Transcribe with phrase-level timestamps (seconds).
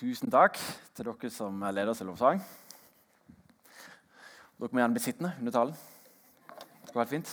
[0.00, 0.54] Tusen takk
[0.96, 2.38] til dere som leder oss i lovsang.
[4.56, 5.76] Dere må gjerne bli sittende under talen.
[6.86, 7.28] Det går helt fint.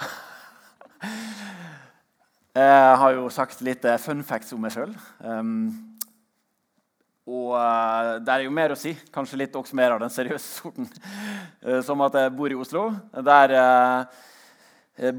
[2.56, 4.96] Jeg har jo sagt litt eh, fun facts om meg sjøl.
[5.20, 5.76] Um,
[7.28, 8.96] og uh, det er jo mer å si.
[9.12, 10.88] Kanskje litt også mer av den seriøse sorten.
[11.60, 12.96] Uh, som at jeg bor i Oslo.
[13.28, 13.52] Der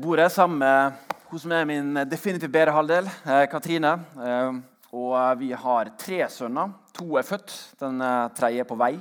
[0.02, 0.98] bor jeg sammen med
[1.30, 3.06] hun som er min definitivt bedre halvdel,
[3.52, 4.00] Katrine.
[4.90, 6.74] og vi har tre sønner.
[6.98, 8.02] To er født, den
[8.38, 8.96] tredje er på vei.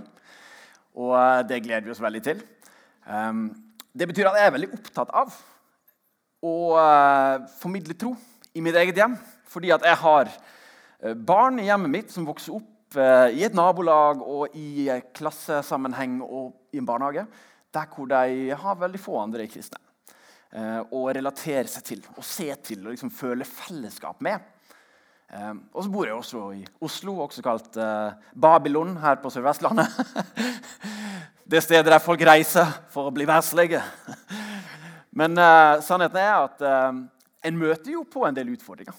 [0.97, 1.17] Og
[1.49, 2.41] det gleder vi oss veldig til.
[3.05, 3.49] Um,
[3.97, 5.35] det betyr at jeg er veldig opptatt av
[6.45, 6.55] å
[7.61, 8.13] formidle tro
[8.57, 9.17] i mitt eget hjem.
[9.49, 10.33] Fordi at jeg har
[11.29, 14.87] barn i hjemmet mitt som vokser opp Eh, i et nabolag og i
[15.17, 17.27] klassesammenheng og i en barnehage
[17.75, 19.83] der hvor de har veldig få andre kristne
[20.95, 24.39] Og relaterer relatere seg til og se til og liksom føle fellesskap med.
[25.33, 27.79] Eh, og så bor jeg også i Oslo, også kalt
[28.35, 29.89] Babylon her på Sør-Vestlandet.
[31.51, 33.79] Det stedet der folk reiser for å bli verslige.
[35.19, 35.39] Men
[35.87, 38.97] sannheten er at en møter jo på en del utfordringer.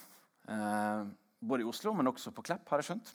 [1.44, 3.12] både i Oslo, men også på Klepp, har jeg skjønt.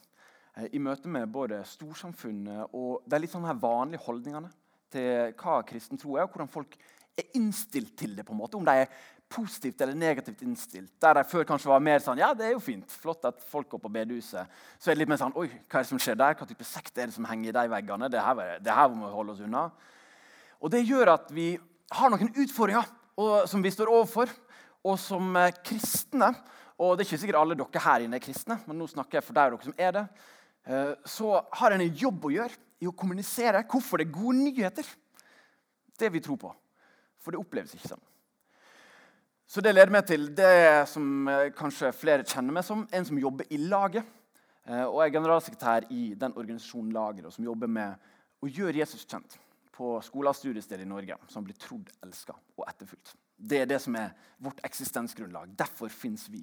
[0.56, 4.50] Eh, i møte med både storsamfunnet og de litt sånn her vanlige holdningene
[4.92, 6.76] til hva kristen tro er, og hvordan folk
[7.16, 8.26] er innstilt til det.
[8.26, 8.88] på en måte, Om de er
[9.32, 10.92] positivt eller negativt innstilt.
[11.02, 13.70] Der de før kanskje var mer sånn Ja, det er jo fint, flott at folk
[13.72, 14.60] går på bedehuset.
[14.78, 16.36] Så er det litt mer sånn Oi, hva er det som skjer der?
[16.38, 18.10] Hva type sekt er det som henger i de veggene?
[18.12, 19.68] Det her, det her må vi holde oss unna.
[20.62, 21.54] Og det gjør at vi
[21.92, 24.30] har noen utfordringer og, som vi står overfor.
[24.82, 26.32] Og som kristne
[26.82, 29.26] Og det er ikke sikkert alle dere her inne er kristne, men nå snakker jeg
[29.26, 30.06] for dere som er det
[30.64, 34.38] Eh, så har en en jobb å gjøre i å kommunisere hvorfor det er gode
[34.38, 34.86] nyheter.
[35.98, 36.52] Det vi tror på.
[37.22, 38.02] For det oppleves ikke sånn.
[39.52, 43.18] Så det leder meg til det som eh, kanskje flere kjenner meg som, en som
[43.20, 44.06] jobber i laget.
[44.64, 48.08] Eh, og jeg er generalsekretær i den organisasjonen Laget, som jobber med
[48.40, 49.36] å gjøre Jesus kjent
[49.76, 53.12] på skoler og studiesteder i Norge, som blir trodd, elska og etterfulgt.
[53.36, 55.52] Det er det som er vårt eksistensgrunnlag.
[55.58, 56.40] Derfor fins vi.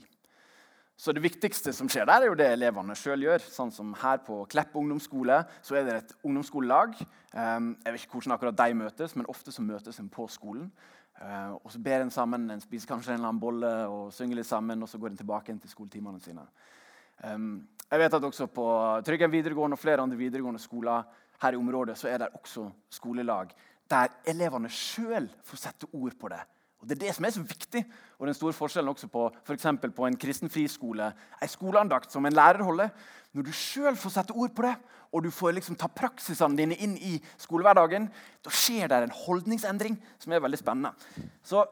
[1.00, 3.44] Så Det viktigste som skjer der, er jo det elevene sjøl gjør.
[3.48, 6.98] Sånn som Her på Klepp ungdomsskole så er det et ungdomsskolelag.
[7.32, 10.68] Um, jeg vet ikke hvordan akkurat de møtes, men ofte så møtes en på skolen.
[11.16, 14.42] Uh, og Så ber en sammen, en spiser kanskje en eller annen bolle og synger
[14.42, 14.84] litt sammen.
[14.84, 16.44] og Så går en tilbake til skoletimene sine.
[17.24, 18.68] Um, jeg vet at også På
[19.06, 21.08] Tryggen videregående og flere andre videregående skoler
[21.40, 23.56] her i området så er det også skolelag
[23.90, 26.44] der elevene sjøl får sette ord på det
[26.80, 27.84] og Det er det som er så viktig.
[28.20, 29.56] Og den store forskjellen også på, for
[29.96, 31.12] på en kristen friskole.
[31.42, 32.90] En skoleandakt som en lærer holder.
[33.34, 34.76] Når du sjøl får sette ord på det,
[35.12, 38.08] og du får liksom ta praksisene dine inn i skolehverdagen,
[38.46, 40.94] da skjer det en holdningsendring som er veldig spennende.
[41.44, 41.66] Så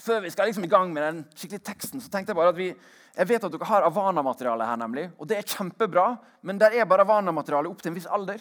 [0.00, 2.58] før vi skal liksom i gang med den skikkelige teksten, så tenkte jeg bare at
[2.58, 2.70] vi,
[3.16, 6.14] jeg vet at dere har Avana-materiale her, nemlig, og det er kjempebra.
[6.42, 8.40] Men der er bare Avana-materiale opp til en viss alder.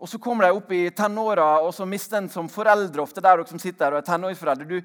[0.00, 3.36] Og Så kommer de opp i tenåra, og så mister en som foreldre ofte der
[3.36, 4.64] dere som sitter her og er tenåringsforeldre.
[4.64, 4.80] Du,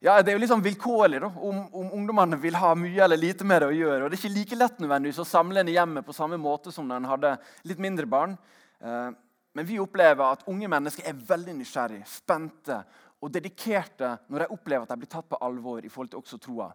[0.00, 3.20] ja, Det er jo litt sånn vilkårlig da, om, om, ungdommene vil ha mye eller
[3.20, 4.04] lite med det å gjøre.
[4.04, 6.72] Og Det er ikke like lett nødvendigvis å samle en i hjemmet på samme måte
[6.72, 7.34] som når en hadde
[7.68, 8.38] litt mindre barn.
[8.80, 9.10] Eh,
[9.52, 12.78] men vi opplever at unge mennesker er veldig nysgjerrige, spente
[13.20, 16.40] og dedikerte når de opplever at de blir tatt på alvor i forhold til også
[16.40, 16.70] troa.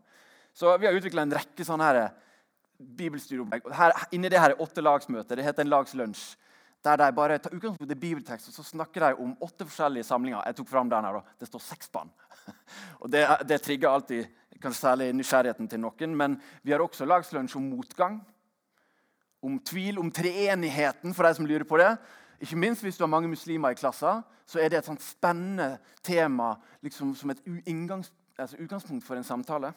[0.53, 2.01] Så vi har utvikla en rekke sånne her
[2.77, 3.65] bibelstudieopplegg.
[4.13, 5.39] Inni det her er åtte lagsmøter.
[5.39, 6.35] Det heter en lagslunsj.
[6.85, 10.43] Der de bare tar utgangspunkt i bibeltekst, og så snakker de om åtte forskjellige samlinger.
[10.45, 12.09] Jeg tok fram den her, Det står seks band.
[13.01, 14.27] Og Det, det trigger alltid
[14.61, 16.15] kanskje særlig nysgjerrigheten til noen.
[16.15, 18.21] Men vi har også lagslunsj om motgang,
[19.41, 21.97] om tvil, om treenigheten, for de som lurer på det.
[22.39, 25.79] Ikke minst hvis du har mange muslimer i klassen, så er det et sånt spennende
[26.03, 27.41] tema liksom som et
[28.37, 29.73] altså utgangspunkt for en samtale.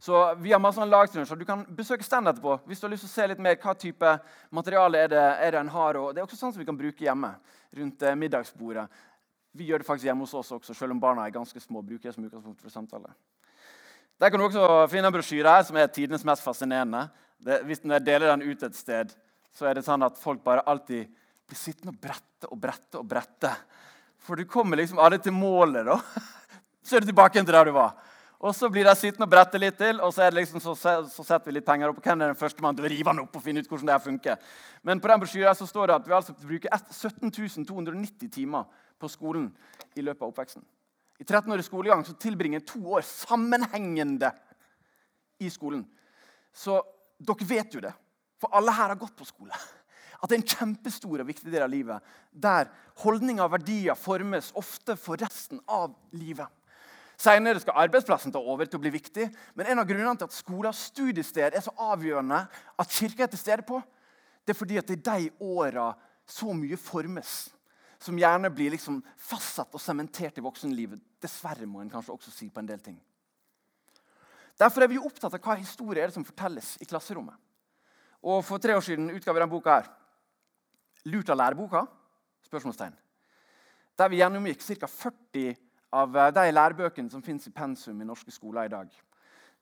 [0.00, 1.36] Så vi har masse lagturnusjer.
[1.36, 3.74] Du kan besøke stand etterpå hvis du har lyst til å se litt mer hva
[3.76, 4.12] type
[4.56, 5.98] materiale er det, er det en har.
[6.00, 7.34] Og det er også sånn som vi kan bruke hjemme
[7.76, 8.86] rundt eh, middagsbordet.
[9.52, 11.82] Vi gjør det faktisk hjemme hos oss også, selv om barna er ganske små.
[11.82, 13.12] bruker jeg som utgangspunkt for samtale.
[14.20, 17.08] Der kan du også finne en brosjyre her, som er tidenes mest fascinerende.
[17.40, 19.12] Det, hvis jeg deler den ut et sted,
[19.52, 21.08] så er det sånn at folk bare alltid
[21.48, 23.52] blir sittende og brette og brette og brette.
[24.20, 25.98] For du kommer liksom aldri til målet, da.
[26.84, 27.92] Så er du tilbake til der du var.
[28.40, 30.72] Og så blir de sittende og brette litt til, og så, er det liksom, så,
[30.72, 31.98] så setter vi litt penger opp.
[32.00, 33.90] Og Hvem er den første mann til å rive den opp og finne ut hvordan
[33.90, 34.52] det her funker?
[34.88, 39.10] Men på den brosjyren så står det at vi altså bruker 17 290 timer på
[39.12, 39.50] skolen
[39.92, 40.64] i løpet av oppveksten.
[41.20, 44.30] I 13 år i skolegang så tilbringer to år sammenhengende
[45.44, 45.82] i skolen.
[46.56, 46.78] Så
[47.20, 47.92] dere vet jo det,
[48.40, 49.52] for alle her har gått på skole.
[50.20, 52.72] At det er en kjempestor og viktig del av livet der
[53.04, 56.48] holdninger og verdier formes ofte for resten av livet.
[57.20, 59.26] Senere skal arbeidsplassen ta over til å bli viktig,
[59.58, 62.38] men en av grunnene til at skoler og studiested er så avgjørende
[62.80, 63.80] at kirka er til stede på,
[64.46, 65.90] det er fordi at er de åra
[66.24, 67.50] så mye formes.
[68.00, 71.02] Som gjerne blir liksom fastsatt og sementert i voksenlivet.
[71.20, 72.96] Dessverre, må en kanskje også si på en del ting.
[74.56, 77.36] Derfor er vi opptatt av hva historie er det som fortelles i klasserommet.
[78.24, 79.80] Og For tre år siden utga vi denne boka.
[79.80, 79.90] her.
[81.04, 81.86] Lurt av læreboka?
[82.48, 82.96] Spørsmålstegn.
[83.98, 84.86] Der vi gjennomgikk ca.
[84.86, 85.56] 40
[85.92, 88.90] av de lærebøkene som finnes i pensum i norske skoler i dag.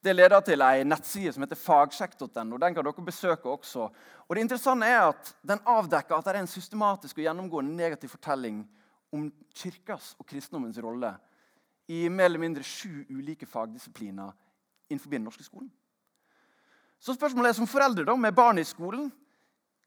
[0.04, 2.58] Det leder til ei nettside som heter fagsjekk.no.
[2.58, 3.88] Den kan dere besøke også.
[4.28, 8.12] Og det interessante er at Den avdekker at det er en systematisk og gjennomgående negativ
[8.14, 8.62] fortelling
[9.12, 11.14] om kirkas og kristendommens rolle
[11.88, 14.30] i mer eller mindre sju ulike fagdisipliner
[14.90, 15.70] innenfor den norske skolen.
[17.00, 19.10] Så spørsmålet er som foreldre da, med barn i skolen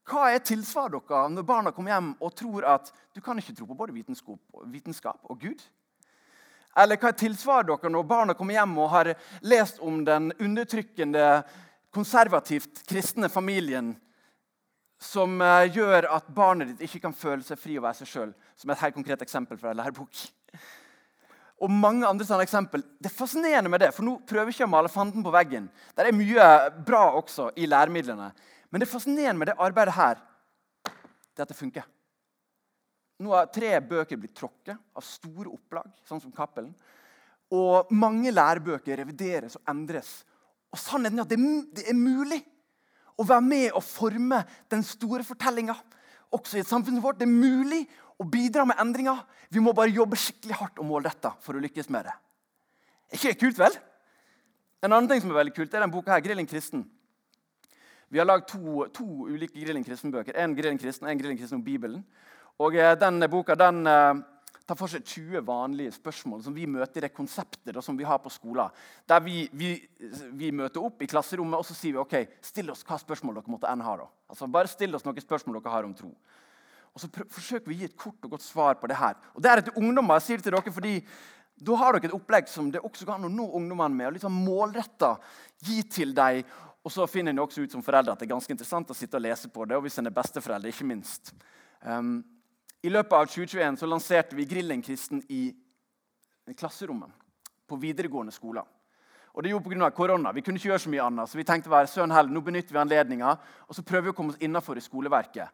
[0.09, 3.67] hva er tilsvaret dere når barna kommer hjem og tror at du kan ikke tro
[3.69, 5.61] på både vitenskap og Gud?
[6.77, 9.11] Eller hva er tilsvaret dere når barna kommer hjem og har
[9.43, 11.41] lest om den undertrykkende,
[11.91, 13.91] konservativt kristne familien
[15.01, 18.31] som eh, gjør at barnet ditt ikke kan føle seg fri og være seg sjøl?
[18.55, 20.21] Som et helt konkret eksempel fra en lærebok.
[21.61, 22.83] Og mange andre sånne eksempel.
[23.01, 25.67] Det er fascinerende med det, for nå prøver jeg ikke å male fanden på veggen.
[25.93, 26.47] Det er mye
[26.87, 28.31] bra også i læremidlene.
[28.71, 30.21] Men det fascinerende med det arbeidet her,
[30.85, 31.85] det er at det funker.
[33.21, 36.73] Nå har tre bøker blitt tråkket av store opplag, sånn som Cappelen.
[37.53, 40.21] Og mange lærebøker revideres og endres.
[40.71, 42.39] Og sannheten er at det er mulig
[43.19, 44.39] å være med og forme
[44.71, 45.75] den store fortellinga.
[46.31, 47.19] Også i et samfunn vårt.
[47.19, 47.83] Det er mulig
[48.21, 49.19] å bidra med endringer.
[49.51, 52.15] Vi må bare jobbe skikkelig hardt og målretta for å lykkes med det.
[53.11, 53.75] Er ikke kult, vel?
[54.81, 56.87] En annen ting som er veldig kult, er den boka her, 'Grilling kristen'.
[58.09, 60.35] Vi har lagd to, to, ulike Grilling kristen-bøker.
[60.35, 62.03] En Grilling kristen og en Grilling kristen om Bibelen.
[62.59, 64.13] Og Denne boka den, eh,
[64.67, 68.03] tar for seg 20 vanlige spørsmål som vi møter i det konseptet da, som vi
[68.07, 68.69] har på skolen.
[69.07, 69.73] Der vi, vi,
[70.31, 73.51] vi, møter opp i klasserommet og så sier vi, ok, still oss hva spørsmål dere
[73.51, 73.97] måtte enn ha.
[73.97, 74.07] da.
[74.29, 76.13] Altså, bare still oss noen spørsmål dere har om tro.
[76.91, 79.15] Og så forsøker vi å gi et kort og godt svar på det her.
[79.35, 80.19] Og det er til ungdommer.
[80.19, 80.97] Jeg sier det til dere fordi
[81.61, 84.07] da har dere et opplegg som det også kan nå ungdommene med.
[84.07, 85.15] og litt sånn målretta
[85.63, 86.43] gi til dem
[86.81, 89.19] og så finner en også ut som foreldre at det er ganske interessant å sitte
[89.19, 89.77] og lese på det.
[89.77, 91.29] og hvis en er besteforeldre, ikke minst.
[91.85, 92.23] Um,
[92.81, 95.51] I løpet av 2021 så lanserte vi Grillen kristen i
[96.57, 97.11] klasserommet
[97.69, 98.65] på videregående skoler.
[99.31, 99.89] Og det gjorde pga.
[99.91, 100.31] korona.
[100.31, 101.29] Vi kunne ikke gjøre så mye annet.
[101.29, 103.37] Så vi tenkte være sønn hell, nå benytter vi anledninga
[103.67, 105.47] og så prøver vi å komme oss innafor i skoleverket.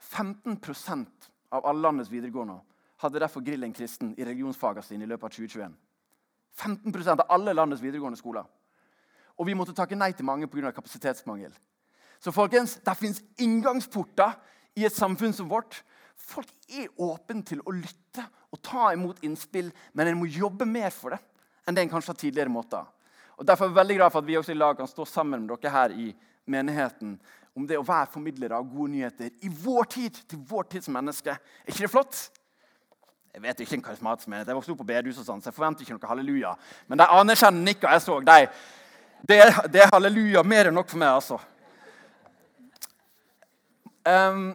[0.00, 2.60] 15% av alle landets videregående
[3.00, 5.74] hadde derfor Grillen kristen i religionsfagene sine i løpet av 2021.
[6.60, 8.44] 15% av alle landets videregående skoler.
[9.40, 10.70] Og vi måtte takke nei til mange pga.
[10.70, 11.52] kapasitetsmangel.
[12.20, 14.36] Så folkens, det fins inngangsporter
[14.76, 15.82] i et samfunn som vårt.
[16.20, 20.92] Folk er åpne til å lytte og ta imot innspill, men en må jobbe mer
[20.94, 21.20] for det
[21.68, 22.86] enn det en kanskje har tidligere måter.
[23.38, 25.44] Og Derfor er jeg veldig glad for at vi også i lag kan stå sammen
[25.44, 26.10] med dere her i
[26.50, 27.14] menigheten
[27.56, 31.34] om det å være formidlere av gode nyheter i vår tid, til vår tids menneske.
[31.34, 32.18] Er ikke det flott?
[33.30, 34.50] Jeg vet ikke en karismatisk menighet.
[34.50, 36.52] Jeg vokste opp på bedehus, og sånn, så jeg forventer ikke noe halleluja.
[36.90, 38.38] Men de anerkjennende nikka jeg så, de
[39.20, 39.38] det,
[39.70, 41.36] det, er halleluja mer enn nok for meg, altså.
[44.08, 44.54] Um,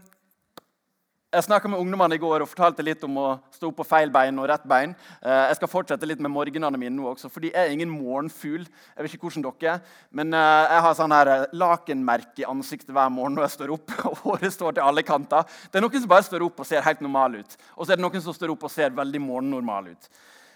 [1.35, 4.11] jeg snakka med ungdommene i går og fortalte litt om å stå opp på feil
[4.13, 4.93] bein og rett bein.
[5.19, 8.63] Uh, jeg skal fortsette litt med morgenene mine nå også, for de er ingen morgenfugl.
[8.65, 12.47] Jeg vet ikke hvordan dere er, men uh, jeg har sånn her eh, lakenmerke i
[12.49, 13.97] ansiktet hver morgen når jeg står opp.
[14.11, 15.49] og håret står til alle kanter.
[15.71, 17.59] Det er noen som bare står opp og ser helt normal ut.
[17.75, 20.09] Og så er det noen som står opp og ser veldig morgennormal ut.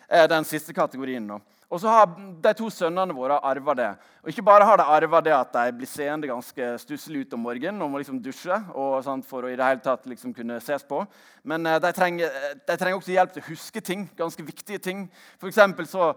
[0.10, 1.38] Uh, den siste kategorien nå.
[1.70, 2.08] Og så har
[2.42, 3.90] de to sønnene våre arva det.
[4.24, 7.44] Og ikke bare har de arva det at de blir seende ganske stusselig ut om
[7.46, 10.58] morgenen og må liksom dusje og sånt, for å i det hele tatt liksom kunne
[10.66, 11.04] ses på,
[11.46, 15.06] men eh, de trenger, de trenger, også hjelp til å huske ting, ganske viktige ting.
[15.38, 16.10] For så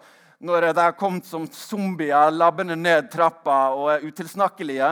[0.42, 4.88] når de har kommet som zombier labbende ned trappa og er utilsnakkelige,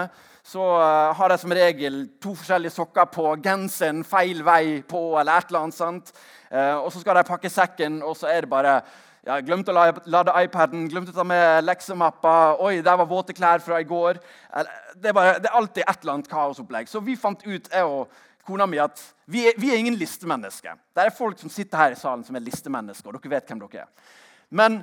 [0.50, 5.38] så uh, har jeg som regel to forskjellige sokker på, genseren feil vei på eller
[5.38, 5.76] et eller annet.
[5.76, 6.10] sant?
[6.50, 8.80] Uh, og så skal de pakke sekken, og så er det bare
[9.20, 9.76] jeg glemte å
[10.08, 12.34] lade iPaden, glemte å ta med leksemappa.
[12.64, 14.16] Oi, der var våte klær fra i går.
[14.96, 16.88] Det er, bare, det er alltid et eller annet kaosopplegg.
[16.88, 18.08] Så vi fant ut, jeg og
[18.48, 20.80] kona mi, at vi er, vi er ingen listemennesker.
[20.96, 23.12] Det er folk som sitter her i salen som er listemennesker.
[23.12, 24.16] og dere vet hvem dere er.
[24.56, 24.80] Men,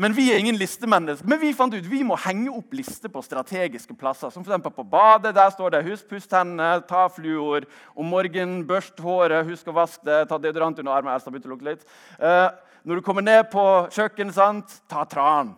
[0.00, 1.28] men vi er ingen listemennesker.
[1.28, 4.32] Men vi fant ut vi må henge opp lister på strategiske plasser.
[4.32, 4.70] Som f.eks.
[4.72, 5.34] på badet.
[5.36, 7.68] Der står det 'husk pust tennene', 'ta fluor'.
[7.96, 11.12] Om morgenen børst håret, husk å vaske det, ta deodorant under armen.
[11.12, 11.84] Elsa begynte å lukte litt.
[12.16, 12.48] Uh,
[12.84, 14.80] når du kommer ned på kjøkkenet, sant?
[14.88, 15.52] ta tran.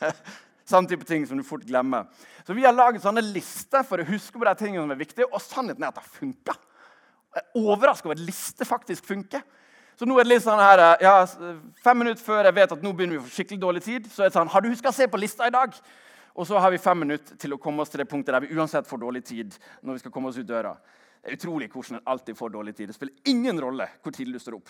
[0.72, 2.06] sånn type ting som du fort glemmer.
[2.46, 5.26] Så Vi har laget sånne lister for å huske på de tingene som er viktige,
[5.26, 6.54] og sannheten er at det funker.
[7.34, 9.42] Jeg er overraska over at lister faktisk funker.
[9.98, 11.16] Så nå er det litt sånn her, ja,
[11.84, 14.24] Fem minutter før jeg vet at nå begynner vi å få skikkelig dårlig tid, så
[14.24, 15.76] er det sånn Har du huska å se på lista i dag?
[16.32, 18.56] Og så har vi fem minutter til å komme oss til det punktet der vi
[18.56, 19.58] uansett får dårlig tid.
[19.82, 20.72] når vi skal komme oss ut døra.
[21.22, 22.88] Det er utrolig hvordan en alltid får dårlig tid.
[22.88, 24.68] Det spiller ingen rolle hvor tidlig du står opp.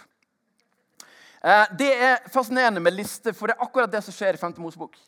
[1.45, 4.59] Eh, det er fascinerende med lister, for det er akkurat det som skjer i 5.
[4.59, 4.99] Mosebok.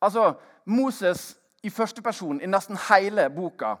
[0.00, 3.76] Altså, Moses i første person i nesten hele boka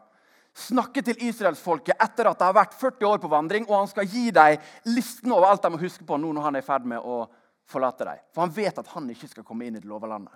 [0.54, 4.06] snakker til israelsfolket etter at det har vært 40 år på vandring, og han skal
[4.06, 4.62] gi dem
[4.94, 7.24] listen over alt de må huske på nå når han er i ferd med å
[7.70, 8.22] forlate dem.
[8.34, 10.34] For han vet at han ikke skal komme inn i det lova landet.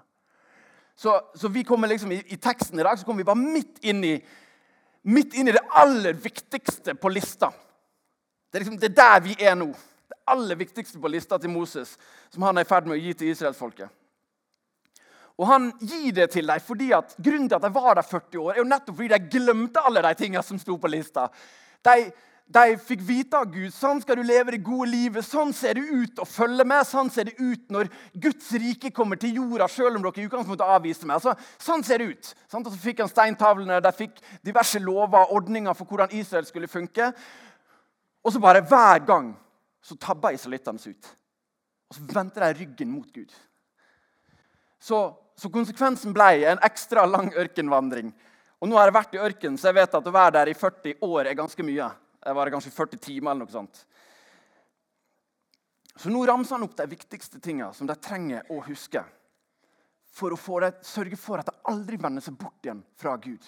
[0.98, 3.76] Så, så, vi kommer liksom i, i, teksten i dag så kommer vi bare midt
[3.86, 4.16] inn i,
[5.06, 7.52] midt inn i det aller viktigste på lista.
[8.50, 9.68] Det er, liksom, det er der vi er nå.
[10.08, 11.94] Det aller viktigste på lista til Moses,
[12.34, 13.92] som han er i ferd med å gi til israelsfolket.
[15.38, 18.40] Og han gir det til dem fordi at grunnen til at de var der 40
[18.42, 21.28] år, er jo nettopp fordi de glemte alle de tingene som sto på lista.
[21.86, 22.08] De,
[22.48, 25.26] de fikk vite av Gud sånn skal du leve det gode livet.
[25.26, 26.82] Sånn ser det ut å følge med.
[26.88, 30.74] Sånn ser det ut når Guds rike kommer til jorda, selv om dere i utgangspunktet
[30.74, 31.22] avviste meg.
[31.22, 32.32] Så, sånn ser det ut.
[32.50, 36.48] Sånn, og så fikk han steintavlene, de fikk diverse lover og ordninger for hvordan Israel
[36.50, 37.12] skulle funke.
[38.26, 39.30] Og så bare hver gang
[39.84, 41.14] så tabba israelittene seg ut.
[41.88, 43.30] Og så vendte de ryggen mot Gud.
[44.82, 44.98] Så
[45.38, 48.10] så konsekvensen ble en ekstra lang ørkenvandring.
[48.58, 50.56] Og nå har jeg vært i ørkenen, så jeg vet at å være der i
[50.58, 51.86] 40 år er ganske mye.
[52.24, 53.84] Jeg var kanskje 40 timer eller noe sånt.
[55.98, 59.04] Så nå ramser han opp de viktigste tingene som de trenger å huske
[60.18, 63.42] for å det, sørge for at de aldri vender seg bort igjen fra Gud.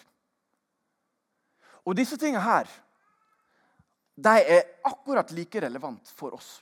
[1.86, 2.70] Og disse tingene her
[4.20, 6.60] de er akkurat like relevant for oss.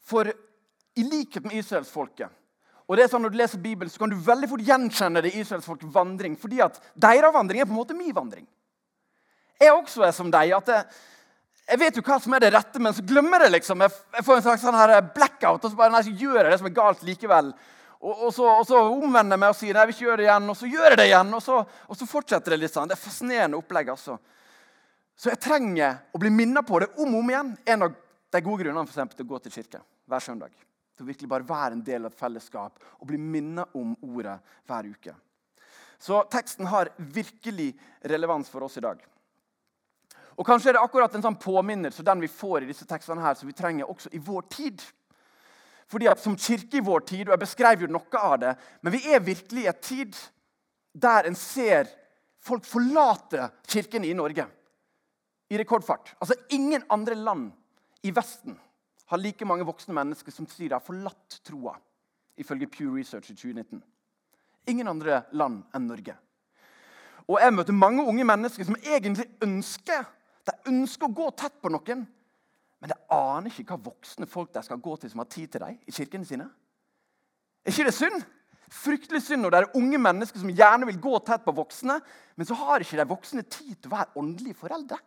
[0.00, 2.32] For i likhet med israelsfolket
[2.88, 5.34] og det er sånn Når du leser Bibelen, så kan du veldig fort gjenkjenne det
[5.34, 6.36] i israelsfolks vandring.
[6.40, 8.46] fordi at deres vandring er på en måte min vandring.
[9.60, 10.52] Jeg også er som deg.
[10.56, 10.84] at jeg,
[11.68, 13.56] jeg vet jo hva som er det rette, men så glemmer jeg det.
[13.58, 13.80] liksom.
[13.80, 16.50] Jeg, jeg får en slags sånn her blackout, og så bare, nei, så gjør jeg
[16.50, 17.52] det som er galt likevel.
[17.98, 20.28] Og, og, så, og så, omvender jeg meg og sier nei, vil ikke gjøre det
[20.28, 21.34] igjen, og så gjør jeg det igjen.
[21.34, 22.88] Og så, og så fortsetter det litt sånn.
[22.88, 23.92] Det er fascinerende opplegg.
[23.92, 24.16] altså.
[25.18, 27.52] Så jeg trenger å bli minnet på det om og om igjen.
[27.68, 28.00] En av
[28.32, 30.54] de gode grunnene for eksempel, til å gå til kirke hver søndag
[30.98, 34.34] til å virkelig bare være en del av et fellesskap og bli minnet om ordet
[34.66, 35.14] hver uke.
[35.98, 37.72] Så teksten har virkelig
[38.10, 39.00] relevans for oss i dag.
[40.38, 43.34] Og Kanskje er det akkurat en sånn påminnelse den vi får i disse tekstene her,
[43.34, 44.82] som vi trenger også i vår tid.
[45.90, 48.94] Fordi at Som kirke i vår tid, og jeg beskrev jo noe av det, men
[48.94, 50.18] vi er virkelig i et tid
[50.94, 51.90] der en ser
[52.42, 54.46] folk forlate kirken i Norge
[55.50, 56.14] i rekordfart.
[56.20, 57.50] Altså Ingen andre land
[58.02, 58.58] i Vesten
[59.08, 61.74] har like mange voksne mennesker som sier de har forlatt troa,
[62.38, 63.82] ifølge Pew Research i 2019.
[64.68, 66.14] Ingen andre land enn Norge.
[67.28, 70.06] Og Jeg møter mange unge mennesker som egentlig ønsker
[70.48, 72.06] de ønsker å gå tett på noen,
[72.78, 75.64] men de aner ikke hva voksne folk de skal gå til som har tid til
[75.64, 76.46] dem i kirkene sine.
[77.66, 78.22] Er ikke det synd?
[78.72, 81.98] Fryktelig synd når det er unge mennesker som gjerne vil gå tett på voksne,
[82.36, 85.00] men så har ikke de voksne tid til å være åndelige foreldre.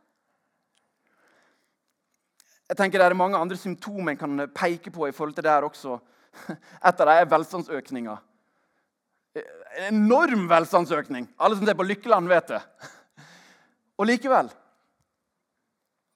[2.72, 5.52] Jeg tenker Det er mange andre symptomer en kan peke på i forhold til det
[5.52, 5.98] her også.
[6.88, 8.16] Et av dem er velstandsøkninga.
[9.36, 11.28] En enorm velstandsøkning.
[11.40, 12.62] Alle som ser på Lykkeland, vet det.
[14.00, 14.52] Og likevel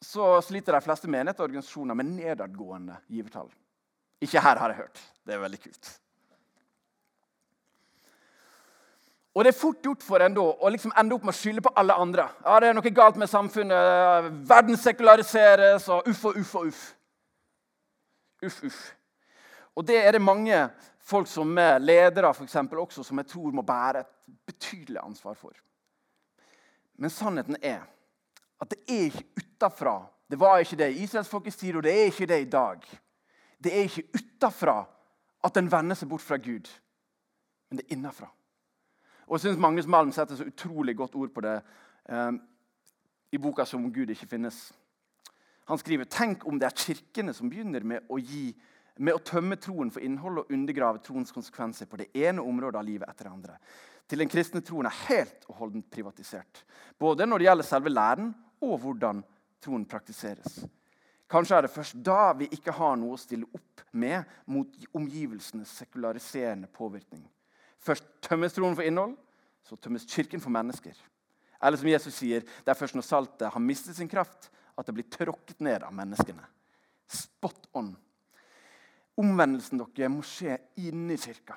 [0.05, 3.49] så sliter de fleste menigheter og organisasjoner med nedadgående givertall.
[4.21, 5.01] Ikke her, har jeg hørt.
[5.25, 5.89] Det er veldig kult.
[9.35, 11.63] Og det er fort gjort for en da å liksom ende opp med å skylde
[11.65, 12.29] på alle andre.
[12.45, 14.29] Ja, det er noe galt med samfunnet.
[14.47, 16.83] Verden sekulariseres, og uff og uff og uff.
[18.47, 18.79] Uff, uff.
[19.75, 20.61] Og det er det mange
[21.03, 24.13] folk som er ledere for eksempel, også, som jeg tror må bære et
[24.47, 25.51] betydelig ansvar for.
[26.95, 27.83] Men sannheten er
[28.63, 29.97] at det er ikke utafra.
[30.31, 32.87] Det var ikke det i israelsfolkets tid, og det er ikke det i dag.
[33.59, 34.79] Det er ikke utafra
[35.43, 36.71] at en vender seg bort fra Gud,
[37.69, 38.31] men det er innafra.
[39.25, 41.55] Og jeg syns Magnus Malm setter så utrolig godt ord på det
[42.09, 42.31] eh,
[43.31, 44.71] i boka 'Som om Gud ikke finnes'.
[45.65, 48.53] Han skriver tenk om det er kirkene som begynner med å, gi,
[48.97, 52.85] med å tømme troen for innhold og undergrave troens konsekvenser på det ene området av
[52.85, 53.57] livet etter det andre.
[54.07, 56.63] Til den kristne troen er helt og holdent privatisert.
[56.99, 59.23] Både når det gjelder selve læren, og hvordan
[59.61, 60.65] troen praktiseres.
[61.29, 65.71] Kanskje er det først da vi ikke har noe å stille opp med mot omgivelsenes
[65.81, 67.25] sekulariserende påvirkning.
[67.85, 69.13] Først tømmes troen for innhold,
[69.65, 70.95] så tømmes kirken for mennesker.
[71.61, 74.95] Eller som Jesus sier, det er først når saltet har mistet sin kraft, at det
[74.97, 76.43] blir tråkket ned av menneskene.
[77.07, 77.93] Spot on.
[79.21, 81.55] Omvendelsen dere må skje inni kirka.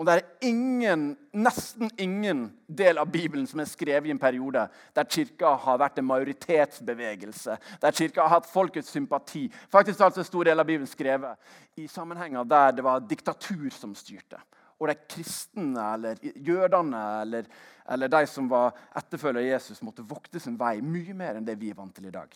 [0.00, 4.62] Og det er ingen, nesten ingen del av Bibelen som er skrevet i en periode
[4.96, 9.42] der kirka har vært en majoritetsbevegelse, der kirka har hatt folkets sympati.
[9.68, 11.36] Faktisk er altså en stor del av Bibelen skrevet
[11.76, 14.40] i sammenhenger der det var diktatur som styrte
[14.80, 17.50] og de kristne eller jødene eller,
[17.92, 21.70] eller de som var etterfølgere Jesus, måtte vokte sin vei mye mer enn det vi
[21.70, 22.32] er vant til i dag.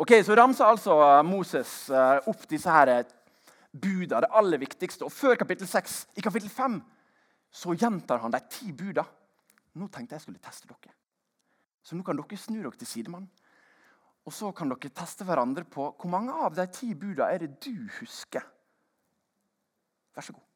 [0.00, 0.94] Ok, Så ramser altså
[1.26, 3.04] Moses eh, opp disse her
[3.70, 5.04] buda, det aller viktigste.
[5.04, 6.80] Og før kapittel 6, i kapittel 5,
[7.50, 9.04] så gjentar han de ti buda.
[9.78, 10.94] Nå tenkte jeg skulle teste dere.
[11.82, 13.28] Så nå kan dere snu dere til sidemann.
[14.26, 17.58] Og så kan dere teste hverandre på hvor mange av de ti buda er det
[17.62, 18.42] du husker.
[20.20, 20.49] 가시 고.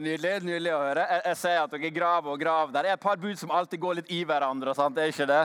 [0.00, 1.04] Nydelig nydelig å høre.
[1.04, 2.72] Jeg, jeg ser at dere graver og graver.
[2.72, 4.72] Der er et par bud som alltid går litt i hverandre.
[4.78, 4.94] Sant?
[4.96, 5.40] Det er ikke det?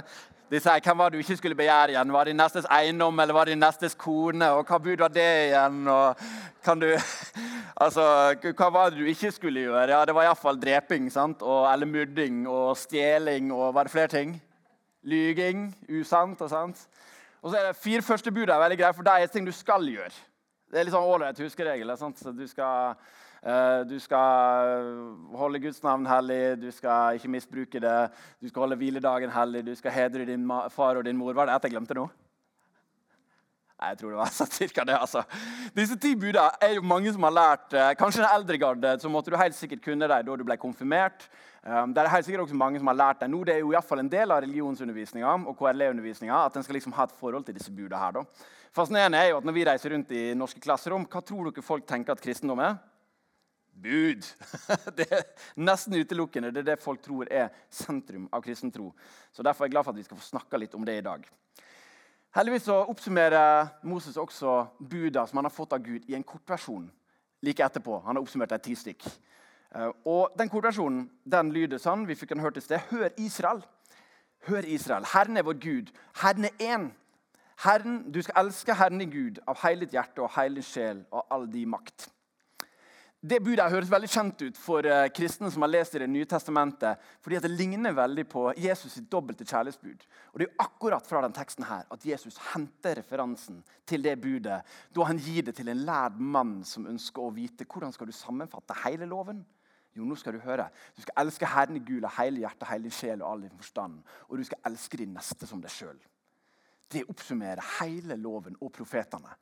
[0.48, 2.12] De sier hvem var det du ikke skulle begjære igjen?
[2.16, 4.48] Var det din nestes eiendom eller var det din nestes kone?
[4.56, 5.82] Og hva bud var det igjen?
[5.92, 6.22] Og
[6.64, 6.88] kan du,
[7.84, 8.06] altså,
[8.48, 9.90] hva var det du ikke skulle gjøre?
[9.92, 11.44] Ja, Det var iallfall dreping sant?
[11.44, 14.38] Og, eller mudding og stjeling og var det flere ting?
[15.04, 15.68] Lyging,
[16.00, 16.88] usant og sant.
[17.42, 19.56] Og så er det Fire første bud er veldig greie, for det er ting du
[19.56, 20.16] skal gjøre.
[20.72, 21.92] Det er litt sånn ålreit huskeregel.
[22.00, 22.96] Så du skal
[23.88, 24.88] du skal
[25.38, 27.98] holde Guds navn hellig, du skal ikke misbruke det.
[28.42, 31.34] Du skal holde hviledagen hellig, du skal hedre din far og din mor.
[31.38, 32.08] Var det at jeg glemte nå?
[33.78, 34.96] Nei, jeg tror det var så cirka det.
[34.98, 35.22] altså.
[35.78, 37.76] Disse ti buda er jo mange som har lært.
[37.78, 40.58] Eh, kanskje den eldre garde så måtte du helt sikkert kunne dem da du ble
[40.58, 41.28] konfirmert.
[41.68, 43.42] Det er helt sikkert også mange som har lært dem nå.
[43.44, 46.94] Det er jo i fall en del av religionsundervisninga og KRLE-undervisninga at en skal liksom
[46.96, 48.14] ha et forhold til disse buda her.
[48.16, 48.46] da.
[48.72, 51.86] Fascinerende er jo at Når vi reiser rundt i norske klasserom, hva tror dere folk
[51.86, 52.78] tenker at kristendom er?
[53.84, 54.28] Bud.
[54.98, 56.52] Det er nesten utelukkende.
[56.52, 58.92] Det er det folk tror er sentrum av kristen tro.
[59.32, 61.06] Så Derfor er jeg glad for at vi skal få snakka litt om det i
[61.06, 61.28] dag.
[62.38, 66.90] Heldigvis så oppsummerer Moses også buda som han har fått av Gud, i en kortversjon
[67.42, 68.02] like etterpå.
[68.06, 69.08] Han har oppsummert et ti stykk.
[69.76, 72.06] Eh, og Den kortversjonen den lyder sånn.
[72.08, 72.84] Vi fikk den hørt i sted.
[72.92, 73.64] Hør Israel.
[74.48, 75.08] Hør Israel.
[75.14, 75.92] Herren er vår Gud.
[76.22, 76.92] Herren er én.
[77.64, 81.02] Herren, du skal elske Herren din Gud av hele ditt hjerte og hele din sjel
[81.12, 82.12] og all din makt.
[83.28, 86.28] Det budet høres veldig kjent ut for uh, kristne som har lest i Det nye
[86.30, 90.06] testamentet, fordi det ligner veldig på Jesus' sitt dobbelte kjærlighetsbud.
[90.32, 94.62] Og Det er akkurat fra den teksten her at Jesus henter referansen til det budet
[94.96, 98.16] da han gir det til en lærd mann som ønsker å vite hvordan skal du
[98.16, 99.44] sammenfatte hele loven.
[99.98, 100.70] Jo, nå skal Du høre.
[100.96, 103.60] Du skal elske Herren i Gud av hele hjertet, hele din sjel og all din
[103.60, 104.00] forstand.
[104.30, 106.00] Og du skal elske din neste som deg sjøl.
[106.88, 109.36] Det oppsummerer hele loven og profetene.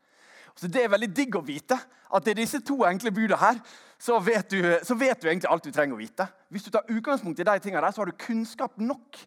[0.55, 1.77] Så Det er veldig digg å vite
[2.15, 3.59] at det er disse to enkle budene her.
[3.99, 6.27] Så vet, du, så vet du egentlig alt du trenger å vite.
[6.51, 9.19] Hvis du tar utgangspunkt i de tingene der, så har du kunnskap nok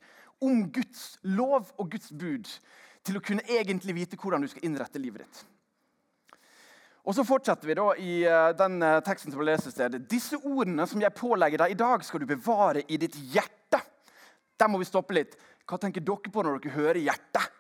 [0.45, 2.49] om Guds lov og Guds bud
[3.05, 5.45] til å kunne egentlig vite hvordan du skal innrette livet ditt.
[7.09, 10.03] Og Så fortsetter vi da i eh, den eh, teksten som vi leser stedet.
[10.11, 13.81] Disse ordene som jeg pålegger deg i dag, skal du bevare i ditt hjerte.
[14.61, 15.39] Der må vi stoppe litt.
[15.69, 17.55] Hva tenker dere på når dere hører hjertet?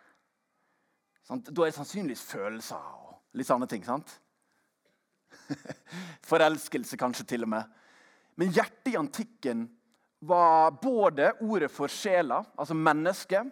[1.28, 3.84] Da er det sannsynligvis følelser Litt sånne ting.
[3.84, 4.20] sant?
[6.30, 7.76] Forelskelse, kanskje til og med.
[8.38, 9.66] Men hjertet i antikken
[10.18, 13.50] var både ordet for sjela, altså mennesket,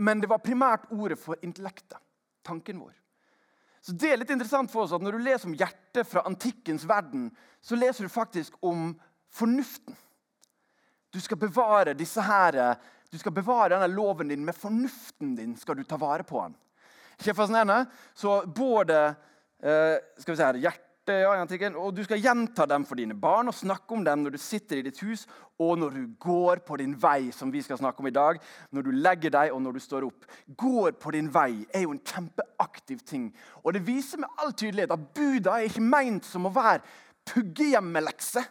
[0.00, 1.98] men det var primært ordet for intellektet,
[2.46, 2.94] tanken vår.
[3.80, 6.84] Så det er litt interessant for oss at Når du leser om hjertet fra antikkens
[6.88, 7.30] verden,
[7.64, 8.92] så leser du faktisk om
[9.32, 9.96] fornuften.
[11.10, 12.76] Du skal bevare disse her,
[13.10, 15.56] du skal bevare denne loven din med fornuften din.
[15.56, 16.54] skal du ta vare på den.
[17.20, 17.84] Ikke fascinerende?
[18.16, 19.00] Så både
[19.60, 23.56] eh, skal vi se her, hjerte og Du skal gjenta dem for dine barn og
[23.56, 25.24] snakke om dem når du sitter i ditt hus
[25.58, 28.38] og når du går på din vei, som vi skal snakke om i dag.
[28.70, 30.28] Når du legger deg og når du står opp.
[30.56, 33.26] Går på din vei er jo en kjempeaktiv ting.
[33.64, 36.84] Og Det viser med all tydelighet at buda er ikke meint som å være
[37.32, 38.44] puggehjemmelekse.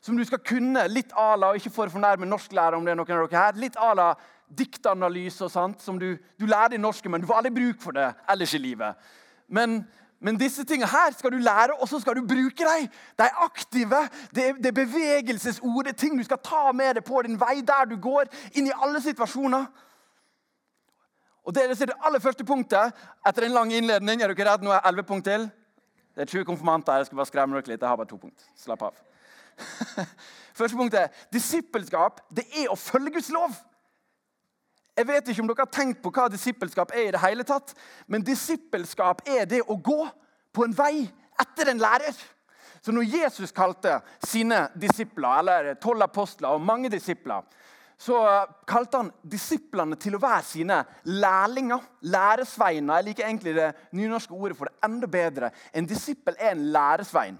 [0.00, 3.00] Som du skal kunne litt à la, ikke for å fornærme norsklærer om det er
[3.00, 4.12] noen av dere her, litt à la
[4.56, 7.96] diktanalyse og sånt, som du, du lærer i norske, men du får aldri bruk for
[7.96, 9.08] det ellers i livet.
[9.48, 9.84] Men
[10.20, 12.88] Men disse tingene her skal du lære, og så skal du bruke dem.
[13.18, 14.00] De er aktive.
[14.34, 15.84] Det er, det er bevegelsesord.
[15.84, 18.26] Det er ting du skal ta med deg på din vei der du går,
[18.58, 19.68] inn i alle situasjoner.
[21.44, 24.20] Og Det er det aller første punktet etter en lang innledning.
[24.20, 25.46] Er dere redd Nå er elleve punkt til.
[26.14, 26.98] Det er 20 konfirmanter.
[26.98, 27.80] Jeg skal bare skremme dere litt.
[27.80, 28.50] Jeg har bare to punkt.
[28.58, 28.98] Slapp av.
[30.58, 32.20] Første punkt er disippelskap.
[32.34, 33.54] Det er å følge Guds lov.
[34.98, 37.70] Jeg vet ikke om dere har tenkt på hva disippelskap er, i det hele tatt,
[38.10, 40.00] men disippelskap er det å gå
[40.50, 41.04] på en vei
[41.38, 42.16] etter en lærer.
[42.82, 47.46] Så når Jesus kalte sine disipler, eller tolv apostler og mange disipler,
[47.98, 48.18] så
[48.66, 50.76] kalte han disiplene til å være sine
[51.10, 51.82] lærlinger.
[52.06, 53.00] Læresveiner.
[53.00, 55.50] Jeg liker egentlig det nynorske ordet for det enda bedre.
[55.74, 57.38] En disippel er en læresvein.